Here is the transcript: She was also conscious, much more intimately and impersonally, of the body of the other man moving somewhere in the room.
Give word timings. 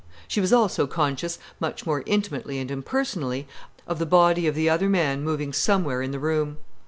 She 0.27 0.41
was 0.41 0.51
also 0.51 0.87
conscious, 0.87 1.37
much 1.59 1.85
more 1.85 2.01
intimately 2.07 2.57
and 2.57 2.71
impersonally, 2.71 3.47
of 3.85 3.99
the 3.99 4.07
body 4.07 4.47
of 4.47 4.55
the 4.55 4.67
other 4.67 4.89
man 4.89 5.21
moving 5.23 5.53
somewhere 5.53 6.01
in 6.01 6.09
the 6.09 6.17
room. 6.17 6.57